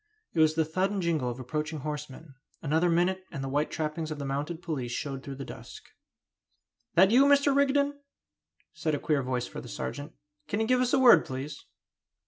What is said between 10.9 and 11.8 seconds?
a word, please?"